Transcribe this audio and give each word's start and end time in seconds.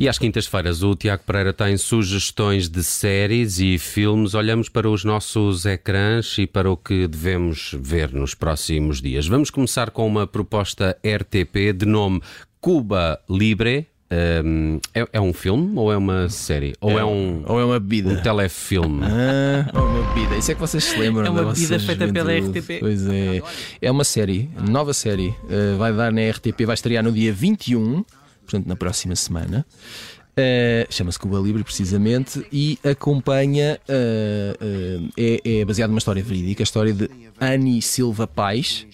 E 0.00 0.08
às 0.08 0.16
quintas-feiras 0.16 0.82
o 0.82 0.96
Tiago 0.96 1.24
Pereira 1.26 1.52
tem 1.52 1.76
sugestões 1.76 2.70
de 2.70 2.82
séries 2.82 3.58
e 3.58 3.76
filmes. 3.76 4.32
Olhamos 4.32 4.70
para 4.70 4.88
os 4.88 5.04
nossos 5.04 5.66
ecrãs 5.66 6.38
e 6.38 6.46
para 6.46 6.70
o 6.70 6.74
que 6.74 7.06
devemos 7.06 7.76
ver 7.78 8.10
nos 8.10 8.34
próximos 8.34 9.02
dias. 9.02 9.26
Vamos 9.26 9.50
começar 9.50 9.90
com 9.90 10.06
uma 10.06 10.26
proposta 10.26 10.96
RTP 11.04 11.74
de 11.76 11.84
nome 11.84 12.22
Cuba 12.62 13.20
Libre. 13.28 13.88
Um, 14.42 14.80
é, 14.94 15.06
é, 15.12 15.20
um 15.20 15.34
filme 15.34 15.78
ou 15.78 15.92
é 15.92 15.98
uma 15.98 16.30
série? 16.30 16.74
Ou 16.80 16.92
é, 16.92 17.02
é 17.02 17.04
um, 17.04 17.44
ou 17.46 17.60
é 17.60 17.64
uma 17.66 17.78
bebida? 17.78 18.08
Um 18.08 18.22
telefilme? 18.22 19.02
Ah, 19.04 19.70
ou 19.78 19.86
uma 19.86 20.14
bebida. 20.14 20.38
Isso 20.38 20.50
é 20.50 20.54
que 20.54 20.60
vocês 20.62 20.82
se 20.82 20.96
lembram. 20.96 21.26
É 21.26 21.30
uma 21.30 21.52
bebida 21.52 21.78
feita 21.78 22.08
pela 22.10 22.32
RTP. 22.32 22.80
Pois 22.80 23.06
é. 23.06 23.42
É 23.82 23.90
uma 23.90 24.04
série, 24.04 24.48
nova 24.66 24.94
série. 24.94 25.28
Uh, 25.44 25.76
vai 25.76 25.92
dar 25.92 26.10
na 26.10 26.22
RTP, 26.22 26.64
vai 26.64 26.74
estrear 26.74 27.04
no 27.04 27.12
dia 27.12 27.34
21, 27.34 28.02
portanto 28.50 28.66
na 28.66 28.76
próxima 28.76 29.14
semana. 29.14 29.64
Uh, 30.30 30.86
Chama-se 30.90 31.18
Cuba 31.18 31.38
Libre, 31.38 31.62
precisamente, 31.64 32.44
e 32.52 32.78
acompanha. 32.84 33.78
Uh, 33.88 35.10
é, 35.16 35.60
é 35.60 35.64
baseado 35.64 35.90
numa 35.90 35.98
história 35.98 36.22
verídica, 36.22 36.62
a 36.62 36.64
história 36.64 36.92
de 36.92 37.10
Annie 37.40 37.82
Silva 37.82 38.26
Paz, 38.26 38.86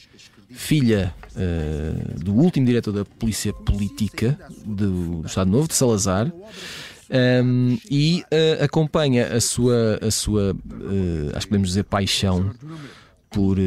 filha 0.51 1.15
uh, 1.33 2.21
do 2.25 2.33
último 2.33 2.67
diretor 2.67 2.93
da 2.93 3.05
Polícia 3.05 3.53
Política 3.53 4.39
do, 4.65 5.21
do 5.21 5.27
Estado 5.27 5.51
Novo, 5.51 5.69
de 5.69 5.75
Salazar. 5.75 6.33
Um, 7.09 7.79
e 7.89 8.25
uh, 8.33 8.65
acompanha 8.65 9.29
a 9.29 9.41
sua, 9.41 10.01
a 10.03 10.11
sua 10.11 10.53
uh, 10.53 11.37
acho 11.37 11.47
que 11.47 11.51
podemos 11.51 11.69
dizer, 11.69 11.85
paixão 11.85 12.51
por, 13.31 13.59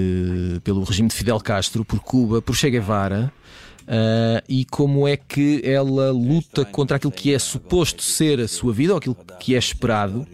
pelo 0.63 0.83
regime 0.83 1.07
de 1.07 1.15
Fidel 1.15 1.39
Castro, 1.39 1.85
por 1.85 1.99
Cuba, 1.99 2.41
por 2.41 2.55
Che 2.55 2.69
Guevara. 2.69 3.31
E 4.47 4.65
como 4.65 5.07
é 5.07 5.17
que 5.17 5.61
ela 5.63 6.11
luta 6.11 6.63
contra 6.63 6.97
aquilo 6.97 7.11
que 7.11 7.33
é 7.33 7.39
suposto 7.39 8.03
ser 8.03 8.39
a 8.39 8.47
sua 8.47 8.71
vida, 8.71 8.93
ou 8.93 8.97
aquilo 8.97 9.17
que 9.39 9.55
é 9.55 9.57
esperado, 9.57 10.27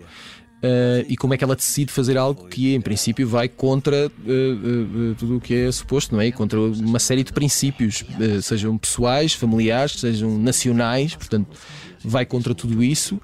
Uh, 0.65 1.05
e 1.07 1.15
como 1.15 1.31
é 1.33 1.37
que 1.37 1.43
ela 1.43 1.55
decide 1.55 1.91
fazer 1.91 2.17
algo 2.17 2.47
que 2.47 2.73
em 2.73 2.81
princípio 2.81 3.27
vai 3.27 3.47
contra 3.47 4.07
uh, 4.07 5.11
uh, 5.11 5.15
tudo 5.15 5.37
o 5.37 5.41
que 5.41 5.53
é 5.53 5.71
suposto, 5.71 6.15
não 6.15 6.21
é? 6.21 6.31
Contra 6.31 6.59
uma 6.59 6.97
série 6.97 7.23
de 7.23 7.31
princípios, 7.31 8.03
sejam 8.41 8.75
pessoais, 8.75 9.33
familiares, 9.33 9.99
sejam 9.99 10.39
nacionais, 10.39 11.13
portanto, 11.13 11.55
vai 12.03 12.25
contra 12.25 12.55
tudo 12.55 12.83
isso. 12.83 13.21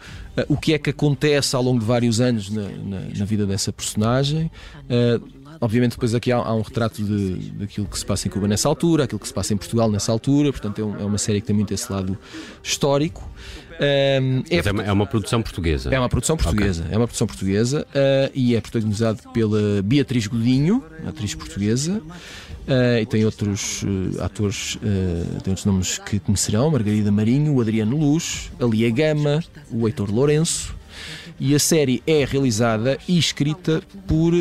o 0.47 0.57
que 0.57 0.73
é 0.73 0.77
que 0.77 0.91
acontece 0.91 1.55
ao 1.55 1.63
longo 1.63 1.79
de 1.79 1.85
vários 1.85 2.21
anos 2.21 2.49
na, 2.51 2.63
na, 2.63 2.99
na 3.17 3.25
vida 3.25 3.45
dessa 3.45 3.71
personagem? 3.73 4.51
Obviamente, 5.61 5.91
depois 5.91 6.15
aqui 6.15 6.31
há, 6.31 6.37
há 6.37 6.55
um 6.55 6.63
retrato 6.63 7.03
de, 7.03 7.35
daquilo 7.51 7.85
que 7.85 7.97
se 7.97 8.03
passa 8.03 8.27
em 8.27 8.31
Cuba 8.31 8.47
nessa 8.47 8.67
altura, 8.67 9.03
aquilo 9.03 9.19
que 9.19 9.27
se 9.27 9.33
passa 9.33 9.53
em 9.53 9.57
Portugal 9.57 9.91
nessa 9.91 10.11
altura, 10.11 10.51
portanto, 10.51 10.81
é, 10.81 10.83
um, 10.83 10.99
é 10.99 11.05
uma 11.05 11.19
série 11.19 11.39
que 11.39 11.45
tem 11.45 11.55
muito 11.55 11.71
esse 11.71 11.91
lado 11.91 12.17
histórico. 12.63 13.29
Um, 13.79 14.43
é, 14.49 14.57
é, 14.57 14.71
uma, 14.71 14.83
é, 14.83 14.91
uma, 14.91 15.05
produção 15.05 15.41
portuguesa. 15.41 15.93
É 15.93 15.99
uma 15.99 16.09
produção 16.09 16.35
portuguesa. 16.35 16.81
Okay. 16.81 16.95
É 16.95 16.97
uma 16.97 17.07
produção 17.07 17.27
portuguesa 17.27 17.87
uh, 17.89 18.31
e 18.33 18.55
é 18.55 18.61
protagonizado 18.61 19.21
pela 19.33 19.83
Beatriz 19.83 20.25
Godinho, 20.25 20.83
atriz 21.07 21.35
portuguesa. 21.35 22.01
Uh, 22.67 22.99
e 23.01 23.05
tem 23.05 23.25
outros 23.25 23.83
uh, 23.83 24.23
atores, 24.23 24.77
tem 25.43 25.51
outros 25.51 25.65
nomes 25.65 25.97
que 25.99 26.19
conhecerão: 26.19 26.69
Margarida 26.71 27.11
Marinho, 27.11 27.53
o 27.53 27.61
Adriano 27.61 27.97
Luz, 27.97 28.51
a 28.59 28.65
Lia 28.65 28.89
Gama, 28.89 29.43
o 29.71 29.87
Heitor 29.87 30.11
Lourenço. 30.11 30.80
E 31.43 31.55
a 31.55 31.59
série 31.59 32.03
é 32.05 32.23
realizada 32.23 32.99
e 33.07 33.17
escrita 33.17 33.81
por 34.07 34.31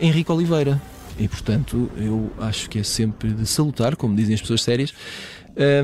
Henrique 0.00 0.30
Oliveira. 0.30 0.80
E 1.18 1.26
portanto, 1.26 1.90
eu 1.96 2.30
acho 2.38 2.70
que 2.70 2.78
é 2.78 2.84
sempre 2.84 3.30
de 3.32 3.44
salutar, 3.44 3.96
como 3.96 4.14
dizem 4.14 4.36
as 4.36 4.40
pessoas 4.40 4.62
sérias, 4.62 4.94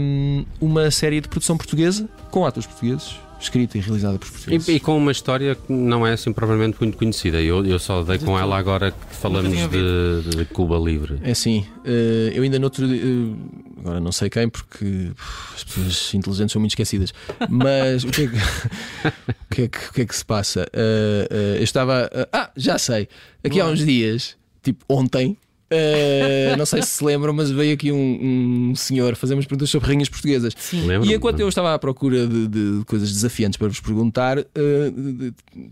um, 0.00 0.44
uma 0.60 0.88
série 0.92 1.20
de 1.20 1.26
produção 1.26 1.56
portuguesa 1.56 2.08
com 2.30 2.46
atores 2.46 2.68
portugueses 2.68 3.16
escrita 3.42 3.76
e 3.76 3.80
realizada 3.80 4.18
por 4.18 4.30
portugueses. 4.30 4.68
E, 4.68 4.74
e, 4.74 4.80
com 4.80 4.96
uma 4.96 5.10
história 5.10 5.54
que 5.54 5.72
não 5.72 6.06
é 6.06 6.12
assim 6.12 6.32
provavelmente 6.32 6.76
muito 6.80 6.96
conhecida. 6.96 7.40
Eu, 7.42 7.64
eu 7.66 7.78
só 7.78 8.02
dei 8.02 8.18
com 8.18 8.38
ela 8.38 8.56
agora 8.56 8.92
que 8.92 9.16
falamos 9.16 9.52
de, 9.68 10.36
de, 10.36 10.44
Cuba 10.44 10.78
Livre. 10.78 11.18
É 11.22 11.32
assim, 11.32 11.66
uh, 11.84 12.30
eu 12.32 12.42
ainda 12.42 12.58
noutro 12.58 12.86
uh, 12.86 13.36
agora 13.82 14.00
não 14.00 14.12
sei 14.12 14.30
quem, 14.30 14.48
porque 14.48 14.84
uh, 14.84 15.14
as 15.54 15.64
pessoas 15.64 16.14
inteligentes 16.14 16.52
são 16.52 16.60
muito 16.60 16.72
esquecidas. 16.72 17.12
Mas 17.48 18.04
o 18.04 18.08
que 18.08 18.22
é 18.22 18.28
que, 18.28 18.36
o 18.36 19.54
que, 19.54 19.62
é 19.62 19.68
que, 19.68 19.78
o 19.78 19.92
que, 19.92 20.00
é 20.02 20.06
que 20.06 20.16
se 20.16 20.24
passa? 20.24 20.66
Eh, 20.72 21.56
eu 21.58 21.64
estava. 21.64 22.10
ah, 22.32 22.50
já 22.56 22.78
sei. 22.78 23.08
Aqui 23.44 23.60
há 23.60 23.66
uns 23.66 23.84
dias, 23.84 24.36
tipo 24.62 24.84
ontem, 24.88 25.36
Uh, 25.72 26.56
não 26.58 26.66
sei 26.66 26.82
se 26.82 26.88
se 26.88 27.04
lembram, 27.04 27.32
mas 27.32 27.50
veio 27.50 27.72
aqui 27.72 27.90
um, 27.90 28.70
um 28.70 28.74
senhor 28.76 29.16
fazer 29.16 29.32
umas 29.32 29.46
perguntas 29.46 29.70
sobre 29.70 29.88
rainhas 29.88 30.08
portuguesas. 30.08 30.52
Sim. 30.56 30.86
E 31.04 31.14
enquanto 31.14 31.40
eu 31.40 31.48
estava 31.48 31.72
à 31.72 31.78
procura 31.78 32.26
de, 32.26 32.46
de 32.46 32.84
coisas 32.84 33.10
desafiantes 33.10 33.56
para 33.56 33.68
vos 33.68 33.80
perguntar, 33.80 34.38
uh, 34.38 34.44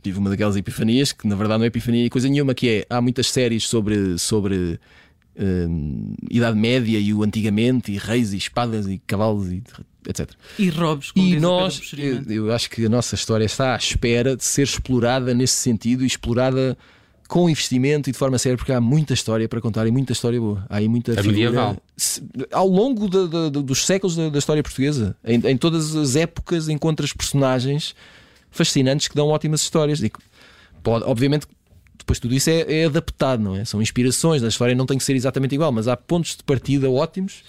tive 0.03 0.19
uma 0.19 0.31
daquelas 0.31 0.57
epifanias, 0.57 1.13
que 1.13 1.29
na 1.29 1.37
verdade 1.37 1.59
não 1.59 1.65
é 1.65 1.69
epifania 1.69 2.09
coisa 2.09 2.29
nenhuma, 2.29 2.55
que 2.55 2.69
é 2.69 2.87
há 2.89 3.01
muitas 3.01 3.27
séries 3.27 3.69
sobre. 3.69 4.19
sobre 4.19 4.81
uh, 5.41 6.15
Idade 6.31 6.59
Média 6.59 6.99
e 6.99 7.13
o 7.13 7.23
antigamente, 7.23 7.93
e 7.93 7.99
reis 7.99 8.33
e 8.33 8.37
espadas 8.37 8.87
e 8.87 8.99
cavalos 9.07 9.51
e 9.51 9.63
etc. 10.07 10.31
E 10.59 10.69
robes, 10.71 11.13
E 11.15 11.37
nós, 11.39 11.93
eu, 11.97 12.23
eu 12.29 12.53
acho 12.53 12.71
que 12.71 12.87
a 12.87 12.89
nossa 12.89 13.15
história 13.15 13.45
está 13.45 13.75
à 13.75 13.77
espera 13.77 14.37
de 14.37 14.45
ser 14.45 14.63
explorada 14.63 15.35
nesse 15.35 15.55
sentido 15.55 16.05
e 16.05 16.07
explorada 16.07 16.77
com 17.29 17.49
investimento 17.49 18.11
e 18.11 18.13
de 18.13 18.19
forma 18.19 18.37
séria, 18.39 18.59
porque 18.59 18.73
há 18.73 18.81
muita 18.81 19.15
história 19.15 19.49
para 19.49 19.61
contar 19.61 19.87
e 19.87 19.91
muita 19.93 20.13
história 20.13 20.41
boa. 20.41 20.67
Há 20.69 20.79
aí 20.79 20.89
muita 20.89 21.19
a 21.19 21.23
medieval. 21.23 21.77
Ao 22.51 22.67
longo 22.67 23.09
de, 23.09 23.29
de, 23.29 23.51
de, 23.51 23.63
dos 23.63 23.87
séculos 23.87 24.17
da, 24.17 24.29
da, 24.31 24.39
história 24.39 24.63
portuguesa, 24.63 25.17
em, 25.25 25.41
em, 25.45 25.57
todas 25.57 25.95
as 25.95 26.17
épocas, 26.17 26.69
encontras 26.69 27.13
personagens 27.13 27.95
fascinantes 28.51 29.07
que 29.07 29.15
dão 29.15 29.29
ótimas 29.29 29.63
histórias. 29.63 30.03
E 30.03 30.11
pode, 30.83 31.05
obviamente, 31.05 31.47
depois 32.01 32.19
tudo 32.19 32.35
isso 32.35 32.51
é, 32.51 32.61
é 32.69 32.85
adaptado, 32.87 33.43
não 33.43 33.57
é? 33.57 33.65
São 33.65 33.81
inspirações, 33.81 34.43
a 34.43 34.49
história 34.49 34.75
não 34.75 34.87
tem 34.87 34.99
que 34.99 35.05
ser 35.05 35.15
exatamente 35.15 35.55
igual, 35.55 35.71
mas 35.73 35.89
há 35.89 35.97
pontos 35.97 36.37
de 36.37 36.43
partida 36.43 36.91
ótimos 36.91 37.43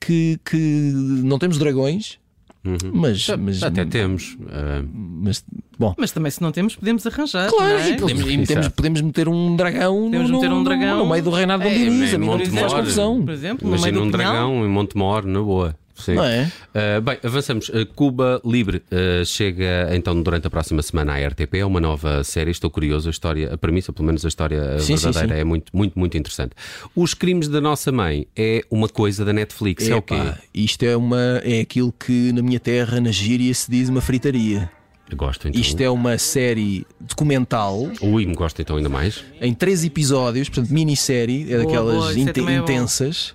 que, 0.00 0.38
que 0.44 0.56
não 0.56 1.38
temos 1.38 1.58
dragões, 1.58 2.18
Uhum. 2.64 2.76
Mas, 2.92 3.28
mas, 3.28 3.62
até 3.62 3.84
temos. 3.84 4.34
Uh... 4.34 4.88
Mas, 4.94 5.44
bom. 5.76 5.94
mas 5.98 6.12
também, 6.12 6.30
se 6.30 6.40
não 6.40 6.52
temos, 6.52 6.76
podemos 6.76 7.04
arranjar. 7.04 7.50
Claro, 7.50 7.78
é? 7.78 7.90
e 7.90 7.96
podemos, 7.96 8.30
e 8.30 8.36
metemos, 8.36 8.68
podemos 8.68 9.00
meter 9.00 9.28
um 9.28 9.56
dragão, 9.56 10.04
podemos 10.04 10.30
no, 10.30 10.36
meter 10.40 10.52
um 10.52 10.62
dragão 10.62 10.98
no, 10.98 11.04
no 11.04 11.10
meio 11.10 11.24
do 11.24 11.30
reinado 11.30 11.64
de 11.64 11.68
é, 11.68 11.74
Diniz. 11.74 12.14
A 12.14 12.18
mim 12.18 12.26
não 12.26 12.38
faz 12.38 12.72
confusão. 12.72 13.24
Por 13.24 13.32
exemplo, 13.32 13.66
Imagina 13.66 14.00
um 14.00 14.10
dragão 14.10 14.64
em 14.64 14.68
Montemor, 14.68 15.26
na 15.26 15.40
boa. 15.40 15.76
Sim. 16.02 16.14
Não 16.14 16.24
é? 16.24 16.50
Uh, 16.74 17.00
bem, 17.00 17.18
avançamos. 17.22 17.68
Uh, 17.68 17.86
Cuba 17.94 18.40
Libre 18.44 18.78
uh, 18.90 19.24
chega 19.24 19.88
então 19.94 20.20
durante 20.20 20.46
a 20.46 20.50
próxima 20.50 20.82
semana 20.82 21.14
à 21.14 21.28
RTP. 21.28 21.54
É 21.54 21.64
uma 21.64 21.80
nova 21.80 22.24
série. 22.24 22.50
Estou 22.50 22.70
curioso. 22.70 23.08
A 23.08 23.10
história, 23.10 23.54
a 23.54 23.58
premissa, 23.58 23.92
pelo 23.92 24.06
menos 24.06 24.24
a 24.24 24.28
história 24.28 24.78
sim, 24.80 24.96
verdadeira, 24.96 25.28
sim, 25.28 25.34
sim. 25.34 25.40
é 25.40 25.44
muito, 25.44 25.76
muito, 25.76 25.98
muito 25.98 26.18
interessante. 26.18 26.52
Os 26.94 27.14
Crimes 27.14 27.48
da 27.48 27.60
Nossa 27.60 27.92
Mãe 27.92 28.26
é 28.36 28.64
uma 28.70 28.88
coisa 28.88 29.24
da 29.24 29.32
Netflix. 29.32 29.88
é 29.88 29.94
o 29.94 30.02
quê? 30.02 30.14
Isto 30.52 30.84
é, 30.84 30.96
uma, 30.96 31.40
é 31.44 31.60
aquilo 31.60 31.92
que 31.92 32.32
na 32.32 32.42
minha 32.42 32.58
terra, 32.58 33.00
na 33.00 33.10
gíria, 33.10 33.52
se 33.54 33.70
diz 33.70 33.88
uma 33.88 34.00
fritaria. 34.00 34.70
Gosto 35.14 35.48
então. 35.48 35.60
Isto 35.60 35.80
é 35.80 35.90
uma 35.90 36.16
série 36.16 36.86
documental. 36.98 37.90
Ui, 38.00 38.24
me 38.24 38.34
gosto 38.34 38.62
então 38.62 38.76
ainda 38.76 38.88
mais. 38.88 39.22
Em 39.40 39.52
três 39.52 39.84
episódios, 39.84 40.48
portanto, 40.48 40.72
minissérie, 40.72 41.52
é 41.52 41.58
daquelas 41.58 41.96
boa, 41.96 42.12
é 42.12 42.54
intensas, 42.54 43.34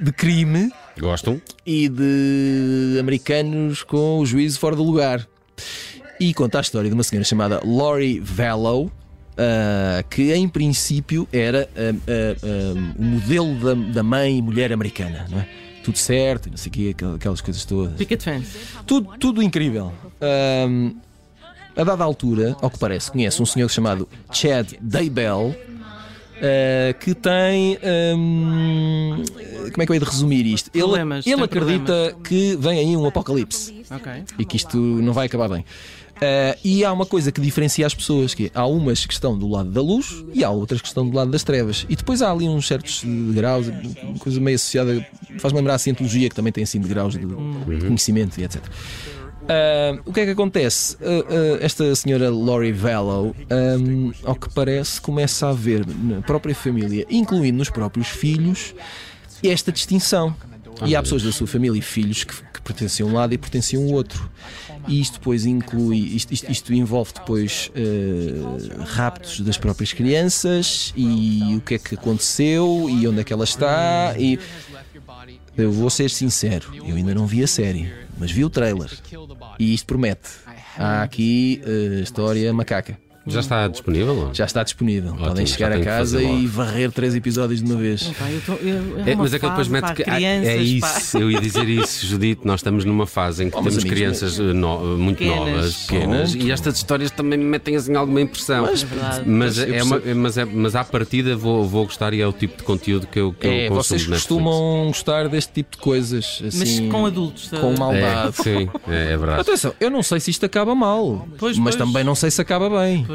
é 0.00 0.04
de 0.04 0.12
crime 0.12 0.70
Gostam? 0.98 1.40
E 1.64 1.88
de 1.88 2.96
americanos 3.00 3.82
com 3.82 4.18
o 4.18 4.26
juízo 4.26 4.58
fora 4.58 4.76
do 4.76 4.82
lugar. 4.82 5.26
E 6.20 6.32
conta 6.34 6.58
a 6.58 6.60
história 6.60 6.88
de 6.88 6.94
uma 6.94 7.02
senhora 7.02 7.24
chamada 7.24 7.60
Lori 7.64 8.20
Vallow, 8.20 8.86
uh, 8.86 10.08
que 10.08 10.32
em 10.32 10.48
princípio 10.48 11.26
era 11.32 11.68
uh, 11.76 11.96
uh, 11.96 12.94
o 12.98 13.02
modelo 13.02 13.54
da, 13.56 13.92
da 13.92 14.02
mãe 14.02 14.38
e 14.38 14.42
mulher 14.42 14.72
americana, 14.72 15.26
não 15.28 15.40
é? 15.40 15.48
Tudo 15.82 15.98
certo, 15.98 16.48
não 16.48 16.56
sei 16.56 16.70
o 16.70 16.72
quê, 16.72 16.96
aquelas 17.16 17.40
coisas 17.40 17.64
todas. 17.64 17.96
Picket 17.96 18.22
fence. 18.22 18.56
Tudo, 18.86 19.18
tudo 19.18 19.42
incrível. 19.42 19.92
a 21.74 21.82
dada 21.82 22.04
altura, 22.04 22.56
ao 22.62 22.70
que 22.70 22.78
parece, 22.78 23.10
conhece 23.10 23.42
um 23.42 23.46
senhor 23.46 23.68
chamado 23.68 24.08
Chad 24.30 24.74
Daybell 24.80 25.56
uh, 26.42 26.98
que 26.98 27.14
tem. 27.14 27.78
Um, 28.16 29.22
como 29.70 29.82
é 29.82 29.86
que 29.86 29.92
eu 29.92 29.94
hei 29.94 30.00
de 30.00 30.06
resumir 30.06 30.46
isto? 30.46 30.70
Problemas, 30.70 31.26
ele 31.26 31.36
ele 31.36 31.44
acredita 31.44 31.84
problemas. 31.84 32.28
que 32.28 32.56
vem 32.56 32.78
aí 32.78 32.96
um 32.96 33.06
apocalipse 33.06 33.82
okay. 33.90 34.24
e 34.38 34.44
que 34.44 34.56
isto 34.56 34.76
não 34.76 35.12
vai 35.12 35.26
acabar 35.26 35.48
bem. 35.48 35.64
Uh, 36.22 36.54
e 36.62 36.84
há 36.84 36.92
uma 36.92 37.04
coisa 37.04 37.32
que 37.32 37.40
diferencia 37.40 37.84
as 37.84 37.94
pessoas, 37.94 38.32
que 38.32 38.46
é, 38.46 38.50
há 38.54 38.64
umas 38.64 39.04
que 39.04 39.12
estão 39.12 39.36
do 39.36 39.48
lado 39.48 39.70
da 39.70 39.80
luz 39.80 40.22
e 40.32 40.44
há 40.44 40.50
outras 40.50 40.80
que 40.80 40.86
estão 40.86 41.08
do 41.08 41.16
lado 41.16 41.32
das 41.32 41.42
trevas. 41.42 41.84
E 41.88 41.96
depois 41.96 42.22
há 42.22 42.30
ali 42.30 42.48
uns 42.48 42.66
certos 42.66 43.02
graus, 43.34 43.66
coisa 44.20 44.40
meio 44.40 44.54
associada, 44.54 45.04
faz-me 45.40 45.58
lembrar 45.58 45.74
a 45.74 45.78
cientologia, 45.78 46.28
que 46.28 46.34
também 46.34 46.52
tem 46.52 46.62
assim 46.62 46.80
de 46.80 46.88
graus 46.88 47.18
de 47.18 47.24
uhum. 47.26 47.64
conhecimento 47.80 48.38
e 48.38 48.44
etc. 48.44 48.62
Uh, 49.42 50.00
o 50.04 50.12
que 50.12 50.20
é 50.20 50.24
que 50.24 50.30
acontece? 50.30 50.96
Uh, 50.96 50.98
uh, 50.98 51.58
esta 51.60 51.94
senhora 51.94 52.30
Lori 52.30 52.72
Vallow, 52.72 53.34
um, 53.50 54.12
ao 54.24 54.34
que 54.34 54.48
parece, 54.52 55.00
começa 55.00 55.48
a 55.48 55.52
ver 55.52 55.84
na 55.86 56.22
própria 56.22 56.54
família, 56.54 57.06
incluindo 57.10 57.58
nos 57.58 57.68
próprios 57.68 58.08
filhos, 58.08 58.74
esta 59.42 59.72
distinção. 59.72 60.34
e 60.86 60.96
há 60.96 61.02
pessoas 61.02 61.22
da 61.22 61.32
sua 61.32 61.46
família 61.46 61.78
e 61.78 61.82
filhos 61.82 62.24
que, 62.24 62.34
que 62.34 62.62
pertencem 62.62 63.04
a 63.04 63.08
um 63.08 63.12
lado 63.12 63.34
e 63.34 63.38
pertencem 63.38 63.78
a 63.78 63.82
um 63.82 63.92
outro. 63.92 64.30
E 64.88 65.00
isto 65.00 65.14
depois 65.14 65.44
inclui, 65.44 65.98
isto, 65.98 66.32
isto, 66.32 66.50
isto 66.50 66.72
envolve 66.72 67.12
depois 67.14 67.70
uh, 67.76 68.82
raptos 68.84 69.40
das 69.40 69.56
próprias 69.56 69.92
crianças 69.92 70.92
e 70.96 71.54
o 71.56 71.60
que 71.60 71.74
é 71.74 71.78
que 71.78 71.94
aconteceu 71.94 72.88
e 72.88 73.06
onde 73.06 73.20
é 73.20 73.24
que 73.24 73.32
ela 73.32 73.44
está. 73.44 74.14
E 74.18 74.38
eu 75.56 75.70
vou 75.70 75.90
ser 75.90 76.10
sincero, 76.10 76.72
eu 76.74 76.96
ainda 76.96 77.14
não 77.14 77.26
vi 77.26 77.42
a 77.42 77.46
série, 77.46 77.92
mas 78.22 78.30
vi 78.30 78.44
o 78.44 78.50
trailer 78.50 78.88
e 79.58 79.74
isto 79.74 79.84
promete. 79.84 80.30
Há 80.78 81.02
aqui 81.02 81.60
uh, 81.66 82.00
história 82.00 82.52
macaca. 82.52 82.96
Já 83.26 83.40
está 83.40 83.68
disponível? 83.68 84.30
Já 84.32 84.44
está 84.44 84.62
disponível. 84.62 85.12
Ótimo, 85.12 85.28
Podem 85.28 85.46
chegar 85.46 85.72
a 85.72 85.80
casa 85.80 86.22
e 86.22 86.46
varrer 86.46 86.90
três 86.90 87.14
episódios 87.14 87.62
de 87.62 87.70
uma 87.70 87.80
vez. 87.80 88.02
eu 88.02 88.40
tô, 88.40 88.52
eu, 88.54 88.98
é, 89.06 89.12
é 89.12 89.14
mas 89.14 89.32
é 89.32 89.38
que 89.38 89.48
depois 89.48 89.68
mete 89.68 89.94
que. 89.94 90.02
Crianças, 90.02 90.48
é 90.48 90.56
isso, 90.56 91.18
eu 91.18 91.30
ia 91.30 91.40
dizer 91.40 91.68
isso, 91.68 92.06
Judite. 92.06 92.44
Nós 92.44 92.60
estamos 92.60 92.84
numa 92.84 93.06
fase 93.06 93.44
em 93.44 93.50
que 93.50 93.56
oh, 93.56 93.60
temos 93.60 93.78
amigos, 93.78 93.90
crianças. 93.90 94.38
Eh, 94.38 94.42
no, 94.42 94.98
muito 94.98 95.18
pequenas. 95.18 95.46
novas, 95.46 95.76
pequenas, 95.86 96.34
e 96.34 96.50
estas 96.50 96.76
histórias 96.76 97.10
também 97.10 97.38
me 97.38 97.44
metem 97.44 97.76
assim 97.76 97.94
alguma 97.94 98.20
impressão. 98.20 98.62
Mas, 98.62 98.82
é 98.82 99.22
mas, 99.24 99.58
é 99.58 99.82
uma, 99.82 100.00
mas, 100.16 100.38
é, 100.38 100.44
mas 100.44 100.74
à 100.74 100.84
partida 100.84 101.36
vou, 101.36 101.64
vou 101.64 101.84
gostar 101.84 102.12
e 102.12 102.20
é 102.20 102.26
o 102.26 102.32
tipo 102.32 102.58
de 102.58 102.62
conteúdo 102.64 103.06
que 103.06 103.20
eu, 103.20 103.32
que 103.32 103.46
é, 103.46 103.66
eu 103.66 103.72
consumo. 103.72 103.98
Vocês 103.98 104.06
costumam 104.06 104.86
gostar 104.88 105.28
deste 105.28 105.52
tipo 105.52 105.76
de 105.76 105.82
coisas. 105.82 106.42
Assim, 106.44 106.58
mas 106.58 106.92
com 106.92 107.06
adultos. 107.06 107.48
Com 107.48 107.74
maldade. 107.78 108.28
É, 108.28 108.42
sim, 108.42 108.68
é, 108.88 109.12
é, 109.12 109.16
verdade. 109.16 109.40
Atenção, 109.42 109.74
eu 109.78 109.90
não 109.90 110.02
sei 110.02 110.18
se 110.18 110.30
isto 110.30 110.44
acaba 110.44 110.74
mal, 110.74 111.28
pois, 111.38 111.56
mas 111.56 111.76
pois. 111.76 111.86
também 111.86 112.02
não 112.02 112.14
sei 112.14 112.30
se 112.30 112.40
acaba 112.40 112.68
bem. 112.68 113.06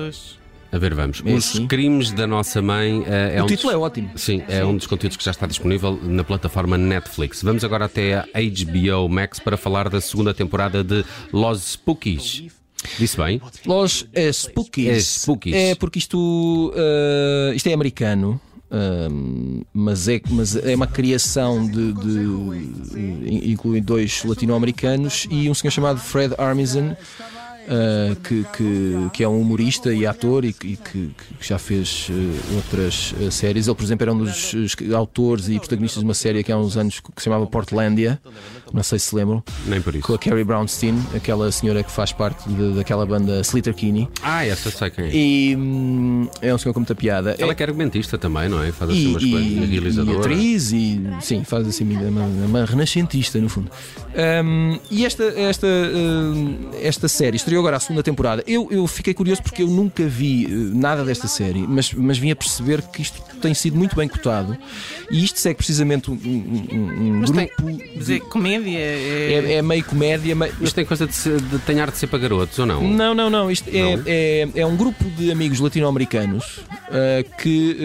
A 0.72 0.78
ver, 0.78 0.94
vamos. 0.94 1.24
É 1.26 1.34
Os 1.34 1.50
assim? 1.50 1.68
crimes 1.68 2.12
da 2.12 2.28
nossa 2.28 2.62
mãe. 2.62 3.00
Uh, 3.00 3.06
é 3.08 3.42
o 3.42 3.46
um 3.46 3.48
título 3.48 3.72
dos... 3.72 3.74
é 3.74 3.78
ótimo. 3.78 4.12
Sim, 4.16 4.44
é 4.48 4.60
Sim. 4.60 4.64
um 4.64 4.78
dos 4.78 4.86
conteúdos 4.86 5.18
que 5.18 5.24
já 5.24 5.32
está 5.32 5.48
disponível 5.48 5.98
na 6.04 6.24
plataforma 6.24 6.78
Netflix. 6.78 7.42
Vamos 7.42 7.64
agora 7.64 7.86
até 7.86 8.16
a 8.16 8.26
HBO 8.26 9.08
Max 9.08 9.40
para 9.40 9.56
falar 9.56 9.90
da 9.90 10.02
segunda 10.02 10.34
temporada 10.34 10.84
de 10.84 11.06
Los 11.32 11.62
Spookies. 11.72 12.44
Disse 13.00 13.18
bem? 13.18 13.42
Los 13.66 14.06
Spookies. 14.34 14.88
É, 14.88 15.00
Spookies. 15.00 15.56
é 15.56 15.76
porque 15.76 16.00
isto, 16.00 16.74
uh, 16.76 17.54
isto 17.54 17.68
é 17.68 17.74
americano. 17.74 18.40
Uh, 18.70 19.66
mas, 19.74 20.10
é, 20.10 20.22
mas 20.30 20.58
é 20.58 20.76
uma 20.76 20.88
criação 20.88 21.66
de, 21.66 21.94
de 21.94 23.82
dois 23.82 24.26
latino-americanos 24.26 25.26
e 25.32 25.50
um 25.50 25.54
senhor 25.54 25.72
chamado 25.72 26.02
Fred 26.02 26.36
Armisen 26.38 26.98
uh, 27.68 28.16
que, 28.18 28.46
que, 28.56 29.10
que, 29.14 29.24
é 29.24 29.28
um 29.28 29.40
humorista 29.40 29.94
e 29.94 30.06
ator 30.06 30.46
e, 30.46 30.54
que, 30.54 30.78
que, 30.78 31.12
já 31.42 31.60
fez 31.60 32.10
uh, 32.10 32.56
outras 32.56 33.14
uh, 33.20 33.32
séries. 33.32 33.68
Ele, 33.68 33.76
por 33.76 33.84
exemplo, 33.84 34.04
era 34.04 34.14
um 34.14 34.18
dos 34.18 34.56
autores 34.96 35.50
e 35.50 35.60
protagonistas 35.60 36.02
de 36.02 36.06
uma 36.06 36.14
série 36.14 36.44
que 36.44 36.52
há 36.52 36.58
uns 36.58 36.78
anos 36.78 37.00
que 37.00 37.12
se 37.18 37.26
chamava 37.26 37.46
Portlandia. 37.46 38.20
Não 38.74 38.84
sei 38.84 39.00
se 39.00 39.16
lembram. 39.16 39.44
Nem 39.66 39.82
por 39.82 39.96
isso. 39.96 40.06
Com 40.06 40.14
a 40.14 40.18
Carrie 40.18 40.44
Brownstein, 40.44 41.02
aquela 41.16 41.52
senhora 41.52 41.84
que 41.84 41.92
faz 41.92 42.12
parte 42.12 42.48
de, 42.50 42.76
daquela 42.76 43.06
banda 43.06 43.40
Slater 43.42 43.74
Kinney. 43.74 44.10
Ah, 44.22 44.46
essa 44.46 44.70
sei 44.70 44.90
quem 44.90 45.06
é. 45.06 45.10
E 45.14 45.56
hum, 45.56 46.28
é 46.42 46.54
um 46.54 46.58
senhor 46.58 46.74
com 46.74 46.82
muita 46.82 46.96
piada. 46.96 47.36
Ela 47.40 47.52
é, 47.52 47.56
que 47.56 47.64
é 47.64 47.66
argumentista 47.66 48.18
também, 48.18 48.50
não 48.50 48.62
é? 48.62 48.72
Faz 48.72 48.92
assim 48.92 49.02
e, 49.02 49.08
umas 49.08 49.24
coisas, 49.24 49.70
realizadora. 49.70 50.18
E 50.18 50.20
atriz, 50.20 50.72
e 50.72 51.02
sim, 51.22 51.44
faz 51.44 51.68
assim 51.68 51.84
uma, 51.84 52.26
uma 52.26 52.66
renascentista, 52.66 53.40
no 53.40 53.50
fundo. 53.50 53.72
Um, 54.46 54.80
e 54.92 55.06
esta, 55.06 55.24
esta, 55.24 55.68
uh, 55.68 56.70
esta 56.82 57.08
série 57.08 57.38
estreou 57.38 57.57
agora 57.60 57.78
a 57.78 57.80
segunda 57.80 58.04
temporada. 58.04 58.44
Eu, 58.48 58.68
eu 58.72 58.86
fiquei 58.88 59.14
curioso 59.14 59.42
porque 59.44 59.64
eu 59.64 59.68
nunca 59.68 60.06
vi 60.06 60.46
uh, 60.46 60.50
nada 60.76 61.04
desta 61.04 61.28
série, 61.28 61.66
mas, 61.68 61.94
mas 61.94 62.18
vim 62.18 62.32
a 62.32 62.36
perceber 62.36 62.82
que 62.82 63.02
isto 63.02 63.22
tem 63.42 63.54
sido 63.54 63.78
muito 63.78 63.96
bem 63.96 64.08
cotado 64.08 64.58
e 65.12 65.24
isto 65.24 65.40
segue 65.40 65.56
precisamente 65.56 66.10
um, 66.10 66.14
um, 66.14 67.18
um 67.18 67.22
grupo. 67.22 67.34
Tem, 67.34 67.94
mas 67.96 68.10
é 68.10 68.20
comédia? 68.20 68.78
É... 68.78 69.44
É, 69.46 69.54
é 69.54 69.62
meio 69.62 69.84
comédia. 69.84 70.36
Meio... 70.36 70.54
Isto 70.62 70.76
tem 70.76 70.86
coisa 70.86 71.08
de, 71.08 71.14
de 71.14 71.60
tem 71.60 71.80
ar 71.80 71.92
de 71.92 71.98
ser 71.98 72.08
para 72.08 72.20
garotos 72.20 72.58
ou 72.60 72.66
não? 72.66 72.82
Não, 72.82 73.14
não, 73.14 73.30
não. 73.30 73.52
Isto 73.52 73.70
é, 73.70 73.96
não? 73.96 74.04
É, 74.06 74.50
é, 74.56 74.60
é 74.62 74.66
um 74.66 74.76
grupo 74.76 75.04
de 75.12 75.32
amigos 75.32 75.60
latino-americanos 75.60 76.60
uh, 76.88 77.38
que. 77.42 77.78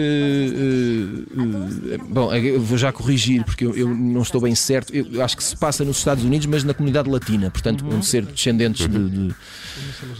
bom, 2.09 2.33
eu 2.33 2.61
vou 2.61 2.77
já 2.77 2.91
corrigir 2.91 3.43
porque 3.43 3.65
eu, 3.65 3.75
eu, 3.75 3.87
não 3.87 4.21
estou 4.21 4.41
bem 4.41 4.55
certo. 4.55 4.93
Eu 4.95 5.23
acho 5.23 5.37
que 5.37 5.43
se 5.43 5.55
passa 5.55 5.83
nos 5.83 5.97
Estados 5.97 6.23
Unidos, 6.23 6.45
mas 6.47 6.63
na 6.63 6.73
comunidade 6.73 7.09
latina, 7.09 7.49
portanto, 7.49 7.85
uhum. 7.85 8.01
ser 8.01 8.25
descendentes 8.25 8.87
de, 8.87 9.09
de, 9.09 9.35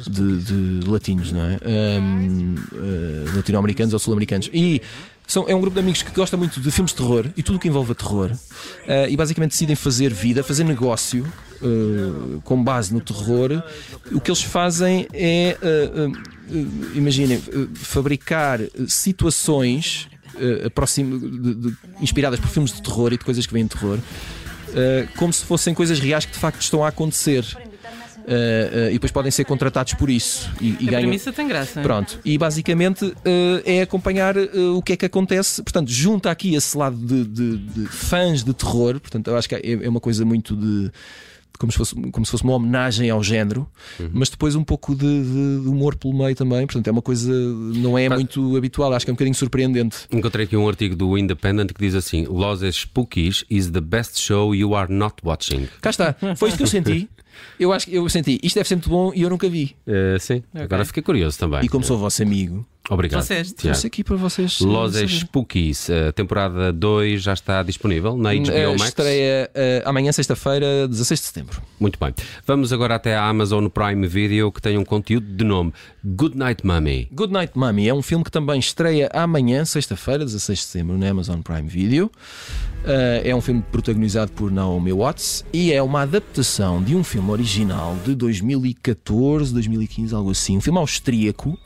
de, 0.08 0.38
de 0.80 0.90
latinos, 0.90 1.32
não 1.32 1.42
é? 1.42 1.60
Um, 1.66 2.56
uh, 2.56 2.58
eh, 2.74 3.36
Latino-americanos 3.36 3.94
ou 3.94 4.00
sul-americanos. 4.00 4.50
E 4.54 4.82
são, 5.26 5.46
é 5.48 5.56
um 5.56 5.62
grupo 5.62 5.76
de 5.76 5.80
amigos 5.80 6.04
que 6.04 6.12
gosta 6.12 6.36
muito 6.36 6.60
de 6.60 6.70
filmes 6.72 6.92
de 6.92 6.98
terror 6.98 7.26
e 7.36 7.44
tudo 7.44 7.56
o 7.56 7.60
que 7.60 7.68
envolve 7.68 7.96
terror. 7.96 8.32
Uh, 8.32 9.10
e 9.10 9.16
basicamente 9.16 9.52
decidem 9.52 9.76
fazer 9.76 10.14
vida, 10.14 10.44
fazer 10.44 10.64
negócio 10.64 11.26
uh, 11.62 12.42
com 12.42 12.62
base 12.62 12.94
no 12.94 13.00
terror. 13.00 13.64
O 14.12 14.20
que 14.20 14.30
eles 14.30 14.42
fazem 14.42 15.08
é, 15.14 15.58
uh, 15.62 16.12
imaginem, 16.94 17.42
fabricar 17.74 18.60
situações 18.88 20.08
de, 20.34 21.54
de, 21.54 21.76
inspiradas 22.02 22.40
por 22.40 22.50
filmes 22.50 22.74
de 22.74 22.82
terror 22.82 23.14
e 23.14 23.18
de 23.18 23.24
coisas 23.24 23.46
que 23.46 23.54
vêm 23.54 23.66
de 23.66 23.70
terror 23.70 24.00
como 25.16 25.32
se 25.32 25.46
fossem 25.46 25.76
coisas 25.76 26.00
reais 26.00 26.26
que 26.26 26.32
de 26.32 26.40
facto 26.40 26.60
estão 26.60 26.84
a 26.84 26.88
acontecer. 26.88 27.46
Uh, 28.24 28.88
uh, 28.88 28.90
e 28.90 28.94
depois 28.94 29.12
podem 29.12 29.32
ser 29.32 29.44
contratados 29.44 29.94
por 29.94 30.10
isso. 30.10 30.50
E, 30.62 30.78
e 30.80 30.88
a 30.88 30.92
ganham... 30.92 31.02
premissa 31.04 31.32
tem 31.32 31.48
graça. 31.48 31.82
Pronto, 31.82 32.20
e 32.24 32.38
basicamente 32.38 33.06
uh, 33.06 33.16
é 33.66 33.82
acompanhar 33.82 34.36
o 34.38 34.82
que 34.82 34.94
é 34.94 34.98
que 34.98 35.06
acontece. 35.06 35.62
Portanto, 35.62 35.92
junta 35.92 36.32
aqui 36.32 36.56
esse 36.56 36.78
lado 36.78 36.96
de, 36.96 37.26
de, 37.26 37.58
de 37.58 37.86
fãs 37.88 38.44
de 38.44 38.54
terror. 38.54 39.00
Portanto, 39.00 39.28
eu 39.28 39.38
acho 39.38 39.50
que 39.50 39.56
é, 39.56 39.62
é 39.84 39.90
uma 39.90 40.00
coisa 40.00 40.24
muito 40.24 40.56
de 40.56 40.92
como 41.58 41.72
se 41.72 41.78
fosse, 41.78 41.96
como 41.96 42.26
se 42.26 42.32
fosse 42.32 42.44
uma 42.44 42.54
homenagem 42.54 43.10
ao 43.10 43.24
género, 43.24 43.68
uhum. 44.00 44.10
mas 44.14 44.30
depois 44.30 44.56
um 44.56 44.64
pouco 44.64 44.96
de, 44.96 45.06
de, 45.06 45.68
humor 45.68 45.96
pelo 45.96 46.14
meio 46.14 46.36
também. 46.36 46.66
Portanto, 46.66 46.88
é 46.88 46.92
uma 46.92 47.02
coisa, 47.02 47.32
não 47.32 47.98
é 47.98 48.10
muito 48.10 48.58
habitual, 48.58 48.94
acho 48.94 49.06
que 49.06 49.12
é 49.12 49.14
um 49.14 49.16
bocadinho 49.16 49.36
surpreendente. 49.36 50.00
Encontrei 50.12 50.46
aqui 50.46 50.58
um 50.58 50.68
artigo 50.68 50.96
do 50.96 51.18
Independent 51.18 51.72
que 51.72 51.80
diz 51.80 51.96
assim: 51.96 52.26
Los 52.26 52.62
Spookies 52.76 53.46
is 53.50 53.70
the 53.70 53.82
best 53.82 54.20
show 54.20 54.54
you 54.54 54.76
are 54.76 54.92
not 54.92 55.16
watching. 55.24 55.68
Cá 55.82 55.90
está, 55.90 56.16
foi 56.36 56.50
isto 56.50 56.58
que 56.58 56.64
eu 56.64 56.68
senti. 56.68 57.10
Eu 57.60 57.72
acho 57.74 57.88
que 57.88 57.96
eu 57.96 58.08
senti, 58.10 58.40
isto 58.44 58.56
deve 58.56 58.68
ser 58.68 58.76
muito 58.76 58.90
bom 58.90 59.12
e 59.14 59.22
eu 59.22 59.30
nunca 59.30 59.48
vi. 59.50 59.76
Uh, 59.88 60.20
sim, 60.20 60.44
okay. 60.52 60.64
agora 60.64 60.86
fiquei 60.86 61.04
curioso 61.04 61.38
também. 61.38 61.64
E 61.64 61.70
como 61.70 61.84
sou 61.84 61.98
vosso 61.98 62.22
amigo, 62.22 62.66
Obrigado. 62.90 63.26
Trouxe 63.56 63.88
aqui 63.88 64.04
para 64.04 64.18
vocês. 64.18 64.60
Los 64.60 64.96
Spookies, 64.96 65.90
a 65.90 66.12
temporada 66.12 66.74
2 66.74 67.22
já 67.22 67.32
está 67.32 67.64
disponível 67.64 68.18
na 68.18 68.34
HBO 68.34 68.42
uh, 68.42 68.78
Max. 68.78 68.90
Estreia 68.90 69.50
uh, 69.56 69.90
amanhã, 69.90 70.12
sexta-feira, 70.12 70.86
16 70.90 71.20
de 71.20 71.26
setembro. 71.26 71.62
Muito 71.80 71.98
bem. 71.98 72.14
Vamos 72.46 72.74
agora 72.74 72.96
até 72.96 73.16
a 73.16 73.26
Amazon 73.26 73.68
Prime 73.68 74.06
Video, 74.06 74.52
que 74.52 74.62
tem 74.62 74.78
um 74.78 74.84
conteúdo 74.84 75.26
de 75.26 75.46
nome 75.46 75.74
Good 76.04 76.38
Night 76.38 76.66
Mummy. 76.66 77.08
Good 77.14 77.32
Night 77.32 77.58
Mummy 77.58 77.88
é 77.88 77.94
um 77.94 78.02
filme 78.02 78.26
que 78.26 78.32
também 78.32 78.60
estreia 78.60 79.10
amanhã, 79.14 79.64
sexta-feira, 79.64 80.26
16 80.26 80.60
de 80.60 80.66
setembro, 80.66 80.98
na 80.98 81.10
Amazon 81.10 81.40
Prime 81.40 81.70
Video. 81.70 82.12
Uh, 82.84 83.24
é 83.24 83.34
um 83.34 83.40
filme 83.40 83.64
protagonizado 83.72 84.34
por 84.34 84.52
Naomi 84.52 84.92
Watts 84.92 85.46
e 85.54 85.72
é 85.72 85.82
uma 85.82 86.02
adaptação 86.02 86.84
de 86.84 86.98
um 86.98 87.04
filme 87.04 87.32
original 87.32 87.98
de 88.04 88.14
2014, 88.14 89.54
2015, 89.54 90.14
algo 90.14 90.32
assim. 90.32 90.58
Um 90.58 90.62
filme 90.62 90.80
austríaco. 90.80 91.58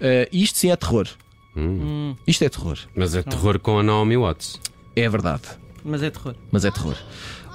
Uh, 0.00 0.28
isto 0.32 0.58
sim 0.58 0.70
é 0.70 0.76
terror. 0.76 1.08
Hum. 1.56 2.14
Isto 2.26 2.44
é 2.44 2.48
terror. 2.48 2.78
Mas 2.94 3.14
é 3.14 3.22
terror 3.22 3.58
com 3.58 3.78
a 3.78 3.82
Naomi 3.82 4.16
Watts. 4.16 4.60
É 4.94 5.08
verdade. 5.08 5.42
Mas 5.84 6.02
é 6.02 6.10
terror. 6.10 6.34
Mas 6.50 6.64
é 6.64 6.70
terror. 6.70 6.96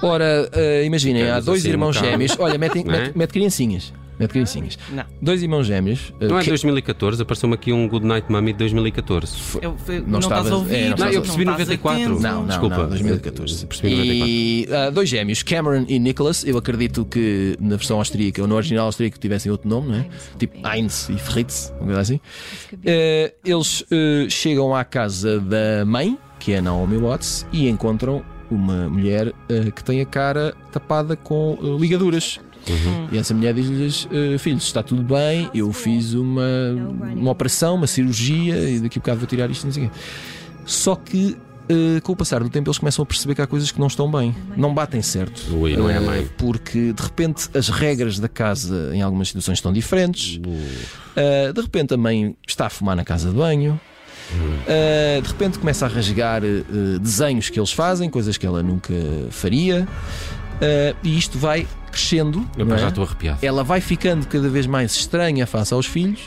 Ora, 0.01 0.49
uh, 0.53 0.85
imaginem, 0.85 1.29
há 1.29 1.39
dois 1.39 1.61
assim, 1.61 1.69
irmãos 1.69 1.95
gêmeos. 1.95 2.35
Olha, 2.37 2.57
metem, 2.57 2.83
é? 2.87 2.91
mete, 2.91 3.17
mete 3.17 3.31
criancinhas. 3.31 3.93
Mete 4.19 4.31
criancinhas. 4.31 4.77
Não. 4.91 5.03
Dois 5.21 5.41
irmãos 5.41 5.65
gêmeos. 5.65 6.09
Uh, 6.21 6.27
não 6.29 6.39
é 6.39 6.43
que... 6.43 6.49
2014? 6.49 7.21
Apareceu-me 7.21 7.55
aqui 7.55 7.73
um 7.73 7.87
Good 7.87 8.05
Night 8.05 8.31
Mummy 8.31 8.53
de 8.53 8.59
2014. 8.59 9.35
Eu, 9.61 9.75
eu, 9.87 10.01
não, 10.01 10.07
não 10.07 10.19
estás 10.19 10.51
a 10.51 10.55
ouvir. 10.55 10.75
É, 10.75 10.89
não, 10.89 10.97
não, 10.97 11.09
eu 11.09 11.21
percebi 11.21 11.45
não 11.45 11.53
94. 11.53 12.09
Não, 12.09 12.19
não, 12.19 12.45
Desculpa. 12.47 12.77
Não, 12.77 12.89
2014. 12.89 13.65
Percebi 13.65 13.95
94. 13.95 14.27
E 14.27 14.67
uh, 14.69 14.91
dois 14.91 15.09
gêmeos, 15.09 15.43
Cameron 15.43 15.85
e 15.87 15.99
Nicholas. 15.99 16.43
Eu 16.43 16.57
acredito 16.57 17.05
que 17.05 17.57
na 17.59 17.75
versão 17.75 17.97
austríaca 17.97 18.41
ou 18.41 18.47
no 18.47 18.55
original 18.55 18.85
austríaco 18.85 19.17
tivessem 19.19 19.51
outro 19.51 19.67
nome, 19.69 19.89
não 19.89 19.95
é? 19.95 20.05
Tipo 20.37 20.67
Heinz 20.67 21.09
e 21.09 21.17
Fritz, 21.17 21.73
uma 21.77 21.85
coisa 21.85 22.01
assim. 22.01 22.15
Uh, 22.73 23.33
eles 23.43 23.81
uh, 23.81 24.29
chegam 24.29 24.75
à 24.75 24.83
casa 24.83 25.39
da 25.39 25.85
mãe, 25.85 26.17
que 26.39 26.53
é 26.53 26.61
Naomi 26.61 26.97
Watts, 26.97 27.45
e 27.51 27.67
encontram 27.67 28.23
uma 28.49 28.89
mulher 28.89 29.29
uh, 29.29 29.71
que 29.73 29.83
tem 29.83 30.01
a 30.01 30.05
cara 30.05 30.53
tapada 30.71 31.15
com 31.15 31.53
uh, 31.55 31.77
ligaduras. 31.77 32.39
Uhum. 32.69 33.07
E 33.11 33.17
essa 33.17 33.33
mulher 33.33 33.53
diz-lhes: 33.53 34.05
uh, 34.05 34.39
Filhos, 34.39 34.63
está 34.63 34.81
tudo 34.81 35.03
bem, 35.03 35.49
eu 35.53 35.71
fiz 35.73 36.13
uma, 36.13 36.43
uma 37.15 37.31
operação, 37.31 37.75
uma 37.75 37.87
cirurgia, 37.87 38.69
e 38.69 38.79
daqui 38.79 38.99
a 38.99 39.01
bocado 39.01 39.19
vou 39.19 39.27
tirar 39.27 39.49
isto. 39.49 39.65
Não 39.65 39.73
sei 39.73 39.89
Só 40.65 40.95
que 40.95 41.37
Uh, 41.63 42.01
com 42.01 42.11
o 42.11 42.15
passar 42.15 42.43
do 42.43 42.49
tempo 42.49 42.67
eles 42.67 42.77
começam 42.77 43.03
a 43.03 43.05
perceber 43.05 43.35
que 43.35 43.41
há 43.41 43.47
coisas 43.47 43.71
que 43.71 43.79
não 43.79 43.87
estão 43.87 44.11
bem, 44.11 44.35
não 44.57 44.73
batem 44.73 45.01
certo. 45.01 45.41
Ui, 45.55 45.77
não 45.77 45.89
é 45.89 45.97
mãe. 45.97 46.29
porque 46.37 46.91
de 46.91 47.01
repente 47.01 47.47
as 47.53 47.69
regras 47.69 48.19
da 48.19 48.27
casa 48.27 48.91
em 48.93 49.01
algumas 49.01 49.29
situações 49.29 49.59
estão 49.59 49.71
diferentes. 49.71 50.41
Uh, 50.45 51.53
de 51.53 51.61
repente 51.61 51.93
a 51.93 51.97
mãe 51.97 52.35
está 52.45 52.65
a 52.65 52.69
fumar 52.69 52.97
na 52.97 53.05
casa 53.05 53.29
de 53.29 53.35
banho. 53.35 53.79
Uh, 54.33 55.21
de 55.21 55.27
repente 55.27 55.57
começa 55.59 55.85
a 55.85 55.87
rasgar 55.87 56.43
uh, 56.43 56.99
desenhos 56.99 57.49
que 57.49 57.57
eles 57.57 57.71
fazem, 57.71 58.09
coisas 58.09 58.37
que 58.37 58.45
ela 58.45 58.61
nunca 58.61 58.93
faria. 59.29 59.87
Uh, 60.55 60.97
e 61.01 61.17
isto 61.17 61.37
vai 61.37 61.65
crescendo. 61.93 62.45
Eu 62.57 62.71
é? 62.73 62.77
já 62.77 62.89
estou 62.89 63.03
arrepiado. 63.03 63.39
Ela 63.41 63.63
vai 63.63 63.79
ficando 63.79 64.27
cada 64.27 64.49
vez 64.49 64.65
mais 64.65 64.95
estranha 64.95 65.45
face 65.45 65.73
aos 65.73 65.85
filhos. 65.85 66.19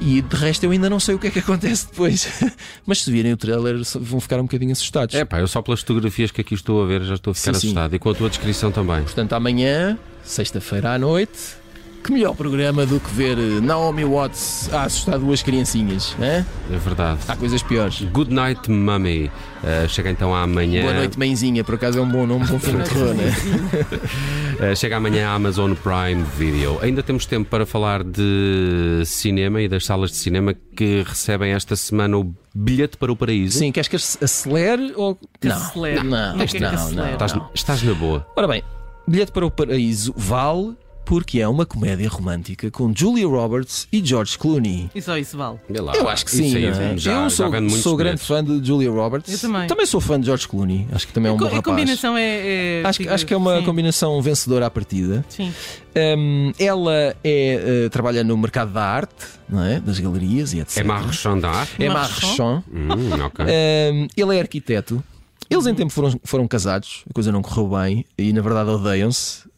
E 0.00 0.22
de 0.22 0.34
resto 0.34 0.64
eu 0.64 0.70
ainda 0.70 0.88
não 0.88 0.98
sei 0.98 1.14
o 1.14 1.18
que 1.18 1.26
é 1.26 1.30
que 1.30 1.40
acontece 1.40 1.86
depois. 1.86 2.26
Mas 2.86 3.02
se 3.02 3.10
virem 3.12 3.32
o 3.32 3.36
trailer 3.36 3.82
vão 4.00 4.18
ficar 4.20 4.38
um 4.38 4.44
bocadinho 4.44 4.72
assustados. 4.72 5.14
É 5.14 5.24
pá, 5.24 5.40
eu 5.40 5.46
só 5.48 5.60
pelas 5.60 5.80
fotografias 5.80 6.30
que 6.30 6.40
aqui 6.40 6.54
estou 6.54 6.82
a 6.82 6.86
ver 6.86 7.02
já 7.02 7.14
estou 7.14 7.32
a 7.32 7.34
ficar 7.34 7.52
Sim, 7.54 7.60
sim. 7.60 7.66
assustado. 7.68 7.94
E 7.94 7.98
com 7.98 8.08
a 8.10 8.14
tua 8.14 8.28
descrição 8.30 8.70
também. 8.72 9.02
Portanto, 9.02 9.34
amanhã, 9.34 9.98
sexta-feira 10.24 10.94
à 10.94 10.98
noite, 10.98 11.59
que 12.02 12.12
melhor 12.12 12.34
programa 12.34 12.86
do 12.86 12.98
que 12.98 13.10
ver 13.14 13.38
eh, 13.38 13.60
Naomi 13.60 14.04
Watts 14.04 14.72
a 14.72 14.82
assustar 14.84 15.18
duas 15.18 15.42
criancinhas, 15.42 16.14
né? 16.18 16.44
É 16.72 16.76
verdade. 16.76 17.20
Há 17.28 17.36
coisas 17.36 17.62
piores. 17.62 18.00
Good 18.12 18.32
Night 18.32 18.70
Mummy. 18.70 19.30
Uh, 19.62 19.86
chega 19.88 20.10
então 20.10 20.34
amanhã. 20.34 20.82
Boa 20.82 20.94
noite, 20.94 21.18
mãezinha, 21.18 21.62
por 21.62 21.74
acaso 21.74 21.98
é 21.98 22.02
um 22.02 22.08
bom 22.08 22.26
nome 22.26 22.46
para 22.46 22.54
um 22.56 22.58
filme 22.58 22.82
de 22.82 22.88
terror, 22.88 23.14
né? 23.14 23.24
Uh, 24.72 24.74
chega 24.76 24.96
amanhã 24.96 25.28
a 25.28 25.34
Amazon 25.34 25.74
Prime 25.74 26.24
Video. 26.36 26.78
Ainda 26.80 27.02
temos 27.02 27.26
tempo 27.26 27.48
para 27.50 27.66
falar 27.66 28.02
de 28.02 29.02
cinema 29.04 29.60
e 29.60 29.68
das 29.68 29.84
salas 29.84 30.10
de 30.10 30.16
cinema 30.16 30.54
que 30.74 31.02
recebem 31.06 31.52
esta 31.52 31.76
semana 31.76 32.16
o 32.16 32.34
bilhete 32.54 32.96
para 32.96 33.12
o 33.12 33.16
paraíso. 33.16 33.58
Sim, 33.58 33.70
queres 33.70 33.88
que 33.88 33.96
acelere 33.96 34.92
ou. 34.96 35.18
Não, 35.44 35.56
acelere. 35.56 36.02
não, 36.02 36.34
O 36.34 36.38
que 36.38 36.42
é 36.42 36.46
que 36.46 36.60
não, 36.60 36.70
acelere? 36.70 36.96
não, 36.96 37.12
Estás, 37.12 37.34
não. 37.34 37.50
estás 37.54 37.82
na 37.82 37.92
boa. 37.94 38.26
Ora 38.34 38.48
bem, 38.48 38.62
Bilhete 39.06 39.32
para 39.32 39.44
o 39.44 39.50
Paraíso 39.50 40.14
vale 40.16 40.76
porque 41.10 41.40
é 41.40 41.48
uma 41.48 41.66
comédia 41.66 42.08
romântica 42.08 42.70
com 42.70 42.92
Julia 42.94 43.26
Roberts 43.26 43.88
e 43.92 44.00
George 44.00 44.38
Clooney. 44.38 44.88
E 44.94 45.02
só 45.02 45.18
isso 45.18 45.36
vale. 45.36 45.58
Eu 45.68 46.08
acho 46.08 46.24
que 46.24 46.30
sim. 46.30 46.46
Isso 46.46 46.56
aí, 46.56 46.64
é? 46.66 46.96
já, 46.96 47.24
eu 47.24 47.30
sou, 47.30 47.50
sou 47.70 47.96
grande 47.96 48.18
bilhetes. 48.20 48.26
fã 48.28 48.44
de 48.44 48.64
Julia 48.64 48.92
Roberts. 48.92 49.32
Eu 49.42 49.50
também. 49.50 49.86
sou 49.86 50.00
fã 50.00 50.20
de 50.20 50.26
George 50.26 50.46
Clooney. 50.46 50.86
Acho 50.92 51.08
que 51.08 51.12
também 51.12 51.28
é 51.30 51.32
um 51.32 51.34
a, 51.34 51.38
bom 51.38 51.46
co- 51.46 51.52
a 51.52 51.56
rapaz. 51.56 51.64
combinação 51.76 52.16
é. 52.16 52.22
é- 52.22 52.82
Acho, 52.84 53.08
acho 53.10 53.26
que 53.26 53.34
é 53.34 53.36
uma 53.36 53.58
sim, 53.58 53.64
combinação 53.64 54.22
vencedora 54.22 54.66
à 54.66 54.70
partida. 54.70 55.24
Sim. 55.28 55.52
Hum, 56.16 56.52
ela 56.56 56.94
é, 56.94 57.16
eh, 57.24 57.88
trabalha 57.88 58.22
no 58.22 58.38
mercado 58.38 58.72
da 58.72 58.84
arte, 58.84 59.26
não 59.48 59.64
é? 59.64 59.80
das 59.80 59.98
galerias 59.98 60.52
e 60.52 60.60
etc. 60.60 60.78
É 60.78 60.84
Marchand 60.84 61.38
d'Art? 61.40 61.70
É 61.80 61.88
Marchand. 61.88 62.26
Marchand. 62.28 62.62
Hum, 62.72 63.24
ok. 63.24 63.44
Hum, 63.46 64.06
ele 64.16 64.36
é 64.36 64.40
arquiteto. 64.40 65.02
Eles 65.50 65.66
em 65.66 65.74
tempo 65.74 65.90
foram, 65.90 66.20
foram 66.22 66.46
casados, 66.46 67.02
a 67.10 67.12
coisa 67.12 67.32
não 67.32 67.42
correu 67.42 67.68
bem 67.70 68.04
e 68.16 68.32
na 68.32 68.40
verdade 68.40 68.70
odeiam-se 68.70 69.49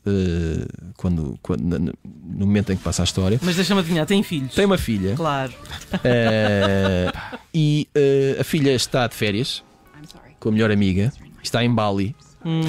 quando, 0.97 1.39
quando- 1.43 1.79
no 1.79 2.47
momento 2.47 2.73
em 2.73 2.77
que 2.77 2.83
passa 2.83 3.03
a 3.03 3.05
história. 3.05 3.39
Mas 3.43 3.57
deixa-me 3.57 3.81
adivinhar, 3.81 4.07
tem 4.07 4.23
filhos. 4.23 4.55
Tem 4.55 4.65
uma 4.65 4.79
filha 4.79 5.15
Claro. 5.15 5.53
eh, 6.05 7.13
e 7.55 7.89
eh, 7.95 8.37
a 8.41 8.45
filha 8.45 8.73
está 8.73 9.07
de 9.07 9.15
férias 9.15 9.63
com 10.41 10.49
a 10.49 10.53
melhor 10.53 10.71
amiga, 10.71 11.13
está 11.43 11.65
em 11.65 11.73
Bali 11.73 12.15
Hum. 12.45 12.61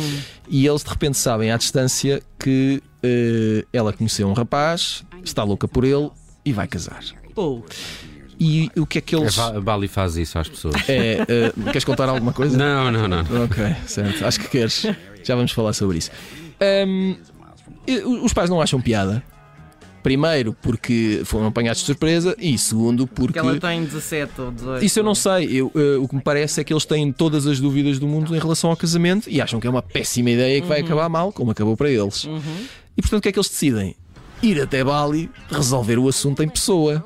e 0.48 0.68
eles 0.68 0.84
de 0.84 0.90
repente 0.92 1.18
sabem 1.18 1.52
à 1.52 1.58
distância 1.58 2.22
que 2.38 2.82
eh, 3.02 3.66
ela 3.74 3.92
conheceu 3.92 4.28
um 4.28 4.34
rapaz, 4.34 5.04
está 5.24 5.44
louca 5.44 5.68
por 5.68 5.84
ele 5.84 6.12
e 6.46 6.54
vai 6.54 6.68
casar. 6.68 7.04
Ou. 7.36 7.66
E 8.40 8.70
o 8.78 8.86
que 8.86 8.98
é 9.00 9.02
que 9.02 9.16
É, 9.16 9.20
eles. 9.20 9.36
Va- 9.36 9.60
Bali 9.60 9.88
faz 9.88 10.16
isso 10.18 10.38
às 10.38 10.48
pessoas. 10.50 10.76
É, 10.88 11.26
eh, 11.28 11.54
queres 11.66 11.84
contar 11.84 12.08
alguma 12.10 12.34
coisa? 12.34 12.56
Não, 12.58 12.92
não, 12.92 13.08
não. 13.08 13.22
Ok, 13.46 13.76
certo. 13.88 14.24
Acho 14.26 14.40
que 14.42 14.48
queres. 14.50 14.86
Já 15.24 15.36
vamos 15.36 15.52
falar 15.52 15.74
sobre 15.74 15.98
isso. 15.98 16.12
E- 17.88 18.00
os 18.04 18.34
pais 18.34 18.50
não 18.50 18.62
acham 18.62 18.80
piada. 18.82 19.24
Primeiro, 20.02 20.54
porque 20.62 21.22
foram 21.24 21.48
apanhados 21.48 21.80
de 21.80 21.86
surpresa, 21.86 22.36
e 22.38 22.58
segundo, 22.58 23.08
porque. 23.08 23.40
Que 23.40 23.40
ela 23.40 23.58
tem 23.58 23.86
17 23.86 24.42
ou 24.42 24.52
18. 24.52 24.84
Isso 24.84 25.00
eu 25.00 25.04
não 25.04 25.16
sei. 25.16 25.46
Eu, 25.50 25.72
eh, 25.74 25.98
o 25.98 26.10
que 26.10 26.16
me 26.16 26.22
parece 26.22 26.60
é 26.60 26.64
que 26.64 26.74
eles 26.74 26.84
têm 26.86 27.10
todas 27.14 27.48
as 27.48 27.62
dúvidas 27.62 28.00
do 28.00 28.06
mundo 28.08 28.36
em 28.36 28.40
relação 28.40 28.70
ao 28.70 28.76
casamento 28.76 29.30
e 29.30 29.40
acham 29.40 29.62
que 29.62 29.68
é 29.68 29.70
uma 29.70 29.82
péssima 29.82 30.30
ideia 30.30 30.60
que 30.60 30.68
vai 30.68 30.82
acabar 30.82 31.08
mal, 31.08 31.32
como 31.32 31.52
acabou 31.52 31.78
para 31.78 31.90
eles. 31.90 32.26
Uhum. 32.26 32.42
E 32.98 33.02
portanto, 33.02 33.20
o 33.20 33.22
que 33.22 33.30
é 33.30 33.32
que 33.32 33.40
eles 33.40 33.50
decidem? 33.50 33.96
Ir 34.42 34.62
até 34.62 34.84
Bali 34.84 35.32
resolver 35.50 35.98
o 35.98 36.10
assunto 36.10 36.44
em 36.44 36.50
pessoa. 36.50 37.06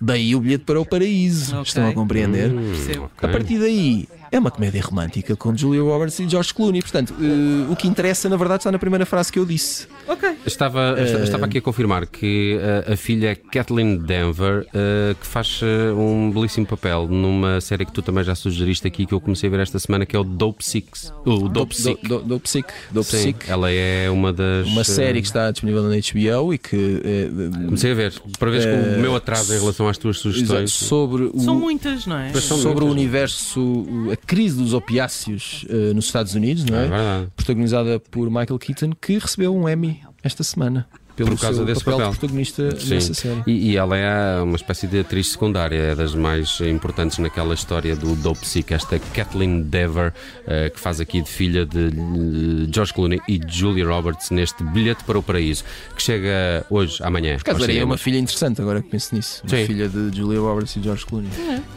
Daí 0.00 0.34
o 0.34 0.40
bilhete 0.40 0.64
para 0.64 0.80
o 0.80 0.86
paraíso. 0.86 1.52
Ok. 1.52 1.64
Estão 1.64 1.86
a 1.86 1.92
compreender? 1.92 2.50
Hum. 2.50 2.72
A 3.20 3.28
partir 3.28 3.58
daí, 3.58 4.08
é 4.30 4.38
uma 4.38 4.50
comédia 4.50 4.82
romântica 4.82 5.34
com 5.36 5.56
Julia 5.56 5.82
Roberts 5.82 6.18
e 6.18 6.28
George 6.28 6.52
Clooney. 6.52 6.82
Portanto, 6.82 7.14
eh, 7.20 7.70
o 7.70 7.76
que 7.76 7.86
interessa, 7.88 8.28
na 8.28 8.36
verdade, 8.36 8.60
está 8.60 8.72
na 8.72 8.78
primeira 8.78 9.04
frase 9.06 9.32
que 9.32 9.38
eu 9.38 9.44
disse. 9.44 9.86
Ok. 10.06 10.28
Estava, 10.46 10.94
esta- 10.98 11.18
estava 11.22 11.46
aqui 11.46 11.58
a 11.58 11.62
confirmar 11.62 12.06
que 12.06 12.58
uh, 12.88 12.92
a 12.92 12.96
filha 12.96 13.34
Kathleen 13.36 13.98
Denver, 13.98 14.66
uh, 14.68 15.14
que 15.14 15.26
faz 15.26 15.60
uh, 15.62 15.98
um 15.98 16.30
belíssimo 16.30 16.66
papel 16.66 17.06
numa 17.08 17.60
série 17.60 17.84
que 17.84 17.92
tu 17.92 18.00
também 18.02 18.24
já 18.24 18.34
sugeriste 18.34 18.86
aqui, 18.86 19.04
que 19.06 19.12
eu 19.12 19.20
comecei 19.20 19.48
a 19.48 19.50
ver 19.50 19.60
esta 19.60 19.78
semana, 19.78 20.06
que 20.06 20.16
é 20.16 20.18
o 20.18 20.24
Dope 20.24 20.64
Six. 20.64 21.12
O 21.24 21.48
Dope 21.48 21.74
Sick. 21.76 22.02
Do, 22.08 22.18
do, 22.20 22.24
Dope 22.24 22.48
Sick. 22.48 22.68
Dope 22.90 23.06
Sim, 23.06 23.18
Sick. 23.22 23.50
ela 23.50 23.70
é 23.70 24.08
uma 24.10 24.32
das. 24.32 24.66
Uma 24.66 24.80
uh, 24.82 24.84
série 24.84 25.20
que 25.20 25.26
está 25.26 25.50
disponível 25.50 25.82
na 25.82 25.96
HBO 25.96 26.54
e 26.54 26.58
que. 26.58 27.02
eh, 27.04 27.28
Comecei 27.66 27.92
a 27.92 27.94
ver, 27.94 28.14
para 28.38 28.50
ver 28.50 28.66
Eh, 28.66 28.96
o 28.96 29.00
meu 29.00 29.14
atraso 29.16 29.54
em 29.54 29.58
relação 29.58 29.88
às 29.88 29.98
tuas 29.98 30.16
exato, 30.16 30.32
sugestões. 30.32 30.72
sobre 30.72 31.24
o, 31.32 31.40
São 31.40 31.54
muitas, 31.54 32.06
não 32.06 32.18
é? 32.18 32.32
Sobre 32.34 32.84
o 32.84 32.88
universo, 32.88 33.86
a 34.12 34.16
crise 34.26 34.56
dos 34.56 34.72
opiáceos 34.74 35.64
eh, 35.68 35.92
nos 35.94 36.06
Estados 36.06 36.34
Unidos, 36.34 36.64
não 36.64 36.76
É 36.76 36.86
é? 36.86 37.26
Protagonizada 37.36 37.98
por 38.00 38.28
Michael 38.28 38.58
Keaton, 38.58 38.92
que 39.00 39.18
recebeu 39.18 39.54
um 39.54 39.68
Emmy 39.68 40.00
esta 40.22 40.42
semana. 40.44 40.86
Pelo 41.18 41.30
Por 41.30 41.40
causa 41.40 41.56
seu 41.56 41.66
desse 41.66 41.82
papel, 41.84 41.98
papel. 41.98 42.12
de 42.12 42.18
protagonista 42.18 42.80
Sim. 42.80 42.94
nessa 42.94 43.14
série. 43.14 43.42
E, 43.46 43.70
e 43.72 43.76
ela 43.76 43.96
é 43.96 44.40
uma 44.40 44.54
espécie 44.56 44.86
de 44.86 45.00
atriz 45.00 45.32
secundária, 45.32 45.76
é 45.76 45.94
das 45.94 46.14
mais 46.14 46.60
importantes 46.60 47.18
naquela 47.18 47.54
história 47.54 47.96
do 47.96 48.14
Dope 48.14 48.46
Sick, 48.46 48.72
esta 48.72 48.98
Kathleen 49.12 49.62
Dever, 49.62 50.12
eh, 50.46 50.70
que 50.70 50.78
faz 50.78 51.00
aqui 51.00 51.20
de 51.20 51.28
filha 51.28 51.66
de 51.66 51.88
eh, 51.88 52.68
George 52.72 52.94
Clooney 52.94 53.20
e 53.28 53.40
Julia 53.48 53.86
Roberts 53.86 54.30
neste 54.30 54.62
Bilhete 54.62 55.02
para 55.02 55.18
o 55.18 55.22
Paraíso, 55.22 55.64
que 55.96 56.02
chega 56.02 56.64
hoje, 56.70 57.02
amanhã. 57.02 57.36
Por 57.36 57.50
acaso 57.50 57.64
cinemas. 57.64 57.84
uma 57.84 57.98
filha 57.98 58.18
interessante, 58.18 58.60
agora 58.62 58.80
que 58.80 58.88
penso 58.88 59.14
nisso. 59.14 59.42
Uma 59.42 59.56
Sim. 59.58 59.66
filha 59.66 59.88
de 59.88 60.16
Julia 60.16 60.38
Roberts 60.38 60.76
e 60.76 60.82
George 60.82 61.04
Clooney. 61.04 61.30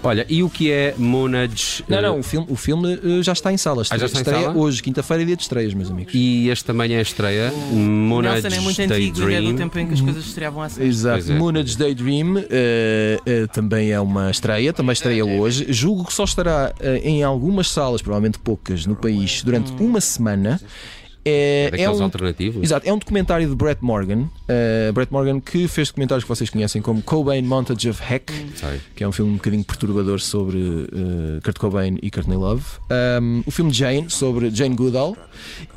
Olha, 0.03 0.25
e 0.29 0.43
o 0.43 0.49
que 0.49 0.71
é 0.71 0.93
Monage? 0.97 1.83
Não, 1.87 1.97
eh, 1.97 2.01
não, 2.01 2.19
o 2.19 2.23
filme, 2.23 2.47
o 2.49 2.55
filme 2.55 2.93
eh, 2.93 3.23
já 3.23 3.33
está 3.33 3.51
em 3.51 3.57
salas. 3.57 3.89
Ah, 3.91 3.97
já 3.97 4.05
está 4.05 4.19
em 4.19 4.21
estreia 4.21 4.43
sala? 4.45 4.57
hoje, 4.57 4.83
quinta-feira, 4.83 5.23
é 5.23 5.25
dia 5.25 5.35
de 5.35 5.41
estreias, 5.41 5.73
meus 5.73 5.89
amigos. 5.89 6.13
E 6.13 6.49
este 6.49 6.65
também 6.65 6.93
é 6.93 6.99
a 6.99 7.01
estreia, 7.01 7.51
O 7.71 7.75
Monage 7.75 8.43
Nelson 8.43 8.57
é 8.57 8.59
muito 8.61 8.81
e 9.31 9.35
é 9.35 9.37
do 9.37 9.43
Daydream. 9.45 9.57
tempo 9.57 9.79
em 9.79 9.87
que 9.87 9.93
as 9.93 10.01
coisas 10.01 10.25
estreavam 10.25 10.61
assim. 10.61 10.83
Exato, 10.83 11.31
é. 11.31 11.35
Moonage 11.35 11.77
Daydream 11.77 12.37
eh, 12.49 13.19
eh, 13.25 13.47
também 13.47 13.91
é 13.91 13.99
uma 13.99 14.29
estreia, 14.29 14.73
também 14.73 14.93
estreia 14.93 15.25
hoje. 15.25 15.65
Julgo 15.69 16.05
que 16.05 16.13
só 16.13 16.23
estará 16.23 16.73
eh, 16.79 17.01
em 17.03 17.23
algumas 17.23 17.69
salas, 17.69 18.01
provavelmente 18.01 18.39
poucas, 18.39 18.85
no 18.85 18.95
país, 18.95 19.43
durante 19.43 19.71
uma 19.81 20.01
semana. 20.01 20.59
É, 21.23 21.65
É 21.67 21.71
daqueles 21.71 21.99
um, 21.99 22.03
alternativos. 22.03 22.63
Exato, 22.63 22.87
é 22.87 22.93
um 22.93 22.97
documentário 22.97 23.47
de 23.47 23.55
Brett 23.55 23.83
Morgan. 23.83 24.27
eh, 24.47 24.91
Brett 24.93 25.11
Morgan 25.11 25.39
que 25.39 25.67
fez 25.67 25.89
documentários 25.89 26.23
que 26.23 26.29
vocês 26.29 26.49
conhecem 26.49 26.81
como 26.81 27.01
Cobain 27.01 27.41
Montage 27.43 27.89
of 27.89 28.01
Heck, 28.01 28.31
Sei. 28.55 28.79
que 28.95 29.03
é 29.03 29.07
um 29.07 29.11
filme 29.11 29.31
um 29.33 29.35
bocadinho 29.35 29.63
perturbador 29.63 30.19
sobre 30.19 30.57
eh, 30.59 31.39
Kurt 31.43 31.57
Cobain 31.59 31.97
e 32.01 32.09
Courtney 32.09 32.37
Love. 32.37 32.63
Um, 33.21 33.43
o 33.45 33.51
filme 33.51 33.71
Jane, 33.71 34.09
sobre 34.09 34.49
Jane 34.49 34.75
Goodall. 34.75 35.15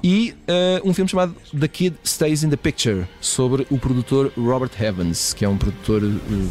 E 0.03 0.35
eh, 0.47 0.81
um 0.85 0.93
filme 0.95 1.09
chamado 1.11 1.35
The 1.59 1.69
Kid 1.69 1.97
Stays 2.05 2.43
in 2.43 2.51
the 2.51 2.57
Picture, 2.57 3.05
sobre 3.21 3.67
o 3.71 3.79
produtor 3.79 4.33
Robert 4.37 4.71
Evans, 4.81 5.33
que 5.35 5.45
é 5.45 5.49
um 5.49 5.57
produtor 5.57 6.03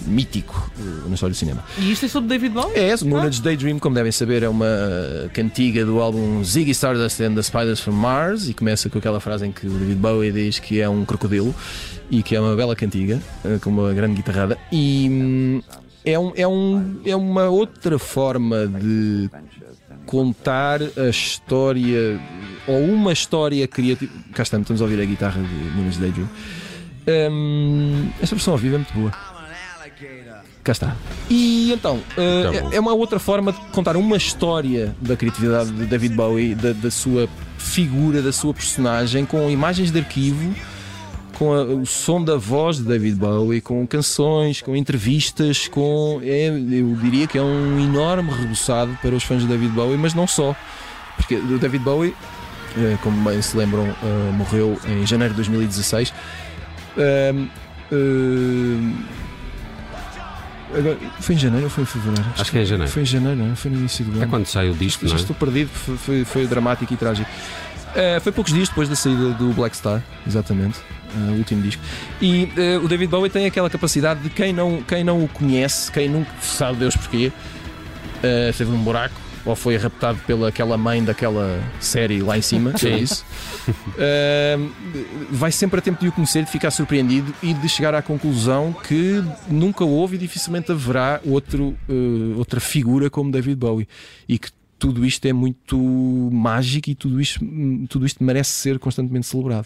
mítico 0.08 0.72
na 1.08 1.14
história 1.16 1.34
do 1.34 1.38
cinema. 1.38 1.64
E 1.80 1.92
isto 1.92 2.06
é 2.06 2.10
sobre 2.10 2.30
David 2.30 2.54
Bowie? 2.54 2.76
É, 2.76 2.90
esse, 2.90 3.06
Moonage 3.06 3.42
Daydream, 3.42 3.80
como 3.80 3.96
devem 3.96 4.12
saber, 4.12 4.44
é 4.44 4.50
uma 4.50 4.66
cantiga 5.34 5.86
do 5.86 6.00
álbum 6.00 6.44
Ziggy 6.44 6.72
Stardust 6.72 7.22
and 7.22 7.36
the 7.36 7.42
Spiders 7.44 7.80
from 7.80 7.94
Mars 7.94 8.48
e 8.50 8.54
começa 8.54 8.83
com 8.90 8.98
aquela 8.98 9.20
frase 9.20 9.46
em 9.46 9.52
que 9.52 9.68
o 9.68 9.72
David 9.72 9.96
Bowie 9.96 10.32
diz 10.32 10.60
que 10.60 10.80
é 10.80 10.90
um 10.90 11.06
crocodilo 11.06 11.54
e 12.10 12.22
que 12.22 12.36
é 12.36 12.40
uma 12.40 12.56
bela 12.56 12.76
cantiga, 12.76 13.22
eh, 13.46 13.58
com 13.62 13.70
uma 13.70 13.94
grande 13.94 14.16
guitarrada. 14.16 14.58
E 14.72 15.08
hum, 15.10 15.62
é, 16.06 16.20
um, 16.20 16.32
é, 16.36 16.48
um, 16.48 17.02
é 17.06 17.16
uma 17.16 17.50
outra 17.50 17.98
forma 17.98 18.68
de 18.68 19.30
contar 20.06 20.82
a 20.82 21.10
história 21.10 22.20
ou 22.68 22.80
uma 22.86 23.14
história 23.14 23.68
criativa. 23.68 24.12
Cá 24.34 24.44
estamos, 24.44 24.66
estamos 24.66 24.82
a 24.82 24.86
ouvir 24.86 25.02
a 25.02 25.06
guitarra 25.06 25.42
de 25.42 25.76
Moonage 25.76 26.00
Daydream. 26.00 26.30
Hum, 27.32 28.10
esta 28.22 28.36
versão 28.36 28.54
ao 28.54 28.58
vivo 28.58 28.76
é 28.76 28.78
muito 28.80 28.94
boa. 28.94 29.33
Cá 30.64 30.72
está. 30.72 30.96
E 31.30 31.74
então, 31.74 31.98
uh, 32.18 32.72
é- 32.72 32.78
é 32.78 32.80
uma 32.80 32.94
outra 32.94 33.20
forma 33.20 33.52
de 33.52 33.60
contar 33.74 33.98
uma 33.98 34.16
história 34.16 34.96
da 35.02 35.16
criatividade 35.18 35.72
de 35.72 35.86
David 35.86 36.16
Bowie, 36.16 36.56
da, 36.56 36.72
da 36.72 36.90
sua 36.90 37.28
figura, 37.58 38.22
da 38.22 38.32
sua 38.32 38.54
personagem, 38.54 39.26
com 39.26 39.50
imagens 39.50 39.92
de 39.92 40.00
arquivo, 40.00 40.56
com 41.38 41.54
a- 41.54 41.64
o 41.64 41.86
som 41.86 42.24
da 42.24 42.38
voz 42.38 42.78
de 42.78 42.84
David 42.84 43.18
Bowie, 43.18 43.60
com 43.60 43.86
canções, 43.86 44.62
com 44.62 44.74
entrevistas, 44.74 45.68
com. 45.68 46.22
é- 46.24 46.48
eu 46.48 46.96
diria 47.02 47.28
que 47.28 47.38
é 47.38 47.42
um 47.42 47.80
enorme 47.84 48.32
rebuçado 48.32 48.98
para 49.02 49.14
os 49.14 49.24
fãs 49.24 49.42
de 49.42 49.48
David 49.50 49.72
Bowie, 49.74 49.98
mas 49.98 50.14
não 50.14 50.26
só. 50.28 50.56
Porque 51.18 51.36
o 51.36 51.60
David 51.60 51.84
Bowie, 51.84 52.16
eh, 52.78 52.98
como 53.04 53.22
bem 53.30 53.42
se 53.42 53.58
lembram, 53.58 53.84
eh, 53.86 54.32
morreu 54.38 54.80
em 54.88 55.06
janeiro 55.06 55.34
de 55.34 55.38
2016. 55.42 56.14
Ahm, 56.98 57.48
ahm, 57.92 58.94
Agora, 60.78 60.98
foi 61.20 61.36
em 61.36 61.38
janeiro 61.38 61.66
ou 61.66 61.70
foi 61.70 61.84
em 61.84 61.88
fevereiro? 61.88 62.26
Acho 62.38 62.52
que 62.52 62.58
é 62.58 62.62
em 62.62 62.66
janeiro. 62.66 62.92
Foi 62.92 63.02
em 63.02 63.06
janeiro, 63.06 63.38
não 63.38 63.52
é? 63.52 63.56
Foi 63.56 63.72
no 63.72 63.78
início 63.78 64.06
do 64.06 64.12
ano. 64.12 64.24
É 64.24 64.28
quando 64.28 64.46
sai 64.46 64.70
o 64.70 64.74
disco, 64.74 65.06
Já 65.06 65.14
não 65.14 65.20
é? 65.20 65.22
estou 65.22 65.36
perdido, 65.36 65.70
foi, 65.70 65.98
foi, 65.98 66.26
foi 66.26 66.48
dramático 66.48 66.94
e 66.94 66.98
trágico. 66.98 67.30
Eh, 67.96 68.20
foi 68.20 68.32
poucos 68.32 68.52
dias 68.52 68.70
depois 68.70 68.90
da 68.90 68.96
saída 68.96 69.30
do 69.32 69.54
Black 69.54 69.76
Star, 69.78 70.02
exatamente, 70.28 70.80
eh, 71.16 71.32
o 71.32 71.36
último 71.38 71.62
disco. 71.62 71.82
E 72.22 72.50
eh, 72.58 72.78
o 72.78 72.88
David 72.88 73.10
Bowie 73.12 73.30
tem 73.30 73.46
aquela 73.46 73.70
capacidade 73.70 74.20
de 74.22 74.30
quem 74.32 74.52
não, 74.52 74.82
quem 74.82 75.04
não 75.04 75.24
o 75.24 75.28
conhece, 75.28 75.92
quem 75.92 76.10
nunca 76.10 76.32
sabe 76.42 76.80
Deus 76.80 76.96
porquê, 76.96 77.32
eh, 78.24 78.52
teve 78.58 78.72
um 78.72 78.82
buraco. 78.84 79.14
Ou 79.46 79.56
foi 79.56 79.76
raptado 79.76 80.20
pela 80.26 80.48
aquela 80.48 80.78
mãe 80.78 81.04
daquela 81.04 81.62
série 81.80 82.22
lá 82.22 82.38
em 82.38 82.42
cima, 82.42 82.74
é 82.84 82.90
isso. 82.98 83.26
Eh, 83.98 84.58
vai 85.30 85.52
sempre 85.52 85.80
a 85.80 85.82
tempo 85.82 86.02
de 86.02 86.08
o 86.08 86.12
conhecer, 86.12 86.44
de 86.44 86.52
ficar 86.52 86.72
surpreendido 86.72 87.34
e 87.42 87.54
de 87.54 87.70
chegar 87.70 87.94
à 87.94 88.02
conclusão 88.02 88.74
que 88.74 89.24
nunca 89.50 89.84
houve 89.84 90.16
e 90.16 90.20
dificilmente 90.20 90.72
haverá 90.72 91.22
outro, 91.26 91.78
eh, 91.90 92.38
outra 92.38 92.60
figura 92.60 93.10
como 93.10 93.32
David 93.32 93.56
Bowie. 93.56 93.88
E 94.28 94.38
que 94.38 94.50
tudo 94.84 95.06
isto 95.06 95.26
é 95.26 95.32
muito 95.32 95.78
mágico 96.30 96.90
e 96.90 96.96
tudo 96.96 97.22
isto, 97.22 97.40
tudo 97.88 98.06
isto 98.06 98.22
merece 98.22 98.52
ser 98.52 98.78
constantemente 98.80 99.26
celebrado. 99.26 99.66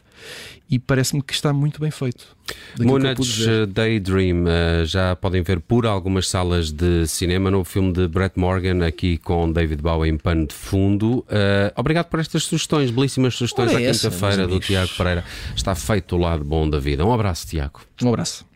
E 0.69 0.77
parece-me 0.77 1.23
que 1.23 1.33
está 1.33 1.51
muito 1.51 1.81
bem 1.81 1.89
feito. 1.89 2.37
Moonage 2.79 3.65
Daydream 3.65 4.43
uh, 4.43 4.85
já 4.85 5.15
podem 5.15 5.41
ver 5.41 5.59
por 5.59 5.87
algumas 5.87 6.29
salas 6.29 6.71
de 6.71 7.07
cinema 7.07 7.49
no 7.49 7.63
filme 7.63 7.91
de 7.93 8.07
Brett 8.07 8.37
Morgan, 8.37 8.85
aqui 8.85 9.17
com 9.17 9.51
David 9.51 9.81
Bowie 9.81 10.11
em 10.11 10.17
pano 10.17 10.45
de 10.45 10.53
fundo. 10.53 11.25
Uh, 11.27 11.73
obrigado 11.75 12.09
por 12.09 12.19
estas 12.19 12.43
sugestões, 12.43 12.91
belíssimas 12.91 13.33
sugestões 13.33 13.73
Ora 13.73 13.89
à 13.89 13.91
quinta-feira 13.91 14.45
do. 14.45 14.59
Tiago 14.59 14.91
Pereira. 14.95 15.25
Está 15.55 15.73
feito 15.73 16.15
o 16.15 16.19
lado 16.19 16.43
bom 16.43 16.69
da 16.69 16.77
vida. 16.77 17.03
Um 17.03 17.11
abraço, 17.11 17.47
Tiago. 17.47 17.81
Um 18.03 18.09
abraço. 18.09 18.46